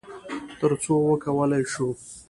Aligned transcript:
تر 0.59 0.71
څو 0.83 0.93
وکولی 1.09 1.63
شو، 1.71 1.87